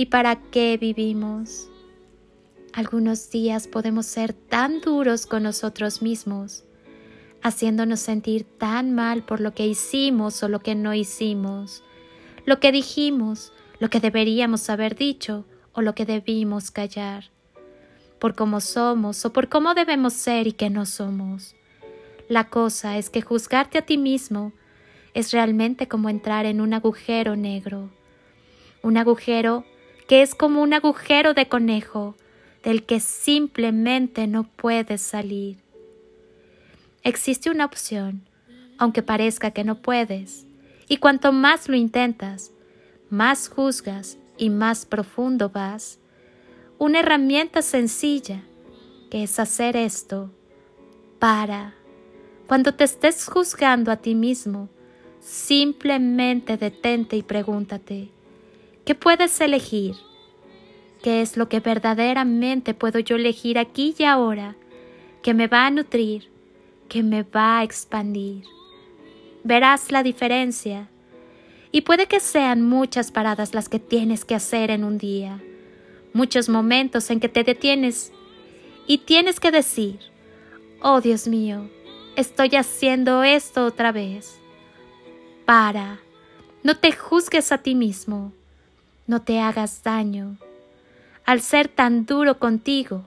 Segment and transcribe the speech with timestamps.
[0.00, 1.68] y para qué vivimos.
[2.72, 6.64] Algunos días podemos ser tan duros con nosotros mismos,
[7.42, 11.84] haciéndonos sentir tan mal por lo que hicimos o lo que no hicimos,
[12.46, 17.24] lo que dijimos, lo que deberíamos haber dicho o lo que debimos callar,
[18.18, 21.54] por cómo somos o por cómo debemos ser y que no somos.
[22.26, 24.54] La cosa es que juzgarte a ti mismo
[25.12, 27.90] es realmente como entrar en un agujero negro,
[28.82, 29.66] un agujero
[30.10, 32.16] que es como un agujero de conejo,
[32.64, 35.58] del que simplemente no puedes salir.
[37.04, 38.26] Existe una opción,
[38.76, 40.48] aunque parezca que no puedes,
[40.88, 42.50] y cuanto más lo intentas,
[43.08, 46.00] más juzgas y más profundo vas.
[46.76, 48.42] Una herramienta sencilla,
[49.12, 50.32] que es hacer esto,
[51.20, 51.76] para.
[52.48, 54.70] Cuando te estés juzgando a ti mismo,
[55.20, 58.10] simplemente detente y pregúntate,
[58.84, 59.94] ¿qué puedes elegir?
[61.02, 64.56] qué es lo que verdaderamente puedo yo elegir aquí y ahora,
[65.22, 66.30] que me va a nutrir,
[66.88, 68.44] que me va a expandir.
[69.44, 70.88] Verás la diferencia.
[71.72, 75.40] Y puede que sean muchas paradas las que tienes que hacer en un día,
[76.12, 78.12] muchos momentos en que te detienes
[78.86, 80.00] y tienes que decir,
[80.82, 81.70] oh Dios mío,
[82.16, 84.40] estoy haciendo esto otra vez.
[85.46, 86.00] Para,
[86.64, 88.32] no te juzgues a ti mismo,
[89.10, 90.36] no te hagas daño
[91.24, 93.06] al ser tan duro contigo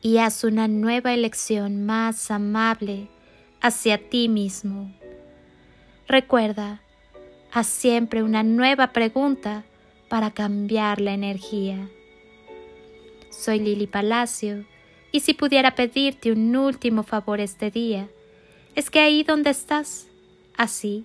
[0.00, 3.08] y haz una nueva elección más amable
[3.60, 4.94] hacia ti mismo.
[6.06, 6.82] Recuerda,
[7.52, 9.64] haz siempre una nueva pregunta
[10.08, 11.88] para cambiar la energía.
[13.30, 14.64] Soy Lili Palacio
[15.10, 18.06] y si pudiera pedirte un último favor este día,
[18.76, 20.06] es que ahí donde estás,
[20.56, 21.04] así,